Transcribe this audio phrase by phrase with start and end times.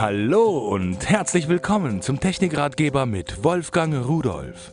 [0.00, 4.72] Hallo und herzlich willkommen zum Technikratgeber mit Wolfgang Rudolf.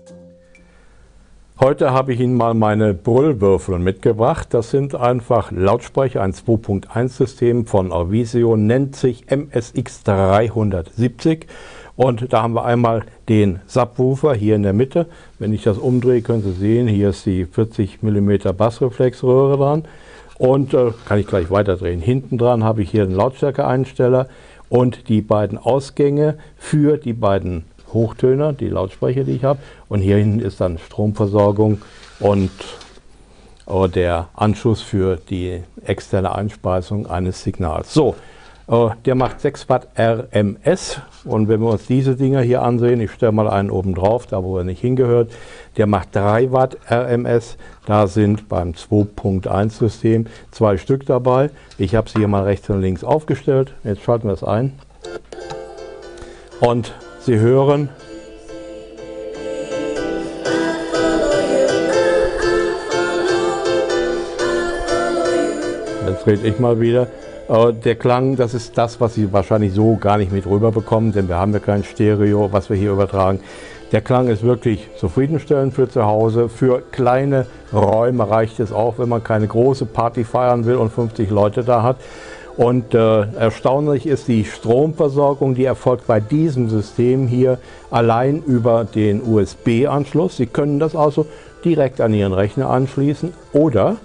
[1.59, 4.49] Heute habe ich Ihnen mal meine Brüllwürfel mitgebracht.
[4.51, 11.47] Das sind einfach Lautsprecher, ein 2.1 System von Avisio, nennt sich MSX 370.
[11.95, 15.07] Und da haben wir einmal den Subwoofer hier in der Mitte.
[15.39, 19.87] Wenn ich das umdrehe, können Sie sehen, hier ist die 40 mm Bassreflexröhre dran.
[20.37, 22.01] Und äh, kann ich gleich weiterdrehen.
[22.01, 24.27] Hinten dran habe ich hier einen Lautstärkeeinsteller
[24.69, 29.59] und die beiden Ausgänge für die beiden Hochtöner, die Lautsprecher, die ich habe.
[29.87, 31.81] Und hier hinten ist dann Stromversorgung
[32.19, 32.51] und
[33.67, 37.93] äh, der Anschluss für die externe Einspeisung eines Signals.
[37.93, 38.15] So,
[38.67, 43.31] der macht 6 Watt RMS und wenn wir uns diese Dinger hier ansehen, ich stelle
[43.31, 45.31] mal einen oben drauf, da wo er nicht hingehört,
[45.77, 47.57] der macht 3 Watt RMS.
[47.85, 51.51] Da sind beim 2.1 System zwei Stück dabei.
[51.77, 53.73] Ich habe sie hier mal rechts und links aufgestellt.
[53.83, 54.73] Jetzt schalten wir es ein.
[56.59, 57.89] Und Sie hören,
[66.07, 67.07] Jetzt rede ich mal wieder.
[67.47, 71.11] Äh, der Klang, das ist das, was Sie wahrscheinlich so gar nicht mit rüber bekommen,
[71.11, 73.39] denn wir haben ja kein Stereo, was wir hier übertragen.
[73.91, 76.49] Der Klang ist wirklich zufriedenstellend für zu Hause.
[76.49, 81.29] Für kleine Räume reicht es auch, wenn man keine große Party feiern will und 50
[81.29, 81.97] Leute da hat.
[82.57, 87.59] Und äh, erstaunlich ist die Stromversorgung, die erfolgt bei diesem System hier
[87.91, 90.37] allein über den USB-Anschluss.
[90.37, 91.27] Sie können das also
[91.63, 93.97] direkt an Ihren Rechner anschließen oder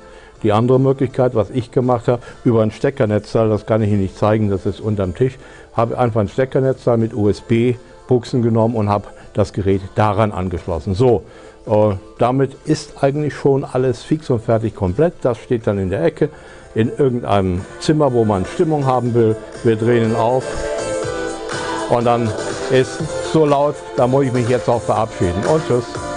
[0.42, 4.18] die andere Möglichkeit, was ich gemacht habe, über ein Steckernetzteil, das kann ich Ihnen nicht
[4.18, 5.38] zeigen, das ist unterm Tisch,
[5.74, 10.94] habe einfach ein Steckernetzteil mit USB-Buchsen genommen und habe das Gerät daran angeschlossen.
[10.94, 11.22] So,
[11.66, 15.14] äh, damit ist eigentlich schon alles fix und fertig komplett.
[15.22, 16.30] Das steht dann in der Ecke
[16.74, 19.36] in irgendeinem Zimmer, wo man Stimmung haben will.
[19.64, 20.44] Wir drehen ihn auf
[21.90, 22.30] und dann
[22.70, 23.00] ist
[23.32, 25.42] so laut, da muss ich mich jetzt auch verabschieden.
[25.52, 26.09] Und tschüss.